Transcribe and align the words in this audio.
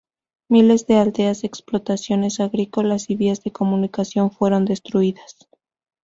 Miles 0.49 0.87
de 0.87 0.95
aldeas, 0.95 1.43
explotaciones 1.43 2.39
agrícolas 2.39 3.07
y 3.11 3.15
vías 3.17 3.43
de 3.43 3.51
comunicación 3.51 4.31
fueron 4.31 4.65
destruidas. 4.65 5.47